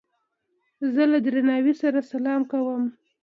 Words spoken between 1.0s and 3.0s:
له درناوي سره سلام کوم.